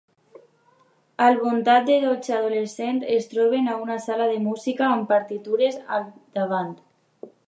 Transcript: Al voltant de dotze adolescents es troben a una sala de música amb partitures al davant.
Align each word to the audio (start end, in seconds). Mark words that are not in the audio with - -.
Al 1.25 1.35
voltant 1.41 1.83
de 1.89 1.97
dotze 2.05 2.33
adolescents 2.37 3.05
es 3.17 3.29
troben 3.33 3.69
a 3.73 3.77
una 3.81 3.97
sala 4.05 4.27
de 4.31 4.39
música 4.49 4.87
amb 4.87 5.05
partitures 5.13 5.77
al 5.99 6.09
davant. 6.39 6.73